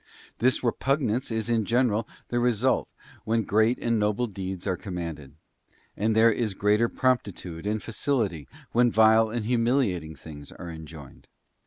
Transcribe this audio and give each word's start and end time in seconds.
This 0.39 0.63
repugnance 0.63 1.29
is 1.29 1.47
in 1.47 1.63
general 1.63 2.09
the 2.29 2.39
result, 2.39 2.91
when 3.23 3.43
great 3.43 3.77
and 3.77 3.99
noble 3.99 4.25
deeds 4.25 4.65
are 4.65 4.75
commanded; 4.75 5.35
and 5.95 6.15
there 6.15 6.31
is 6.31 6.55
greater 6.55 6.89
promptitude 6.89 7.67
and 7.67 7.83
facility, 7.83 8.47
when 8.71 8.89
vile 8.91 9.29
and 9.29 9.45
humiliating 9.45 10.15
things 10.15 10.51
are 10.53 10.71
enjoined. 10.71 11.27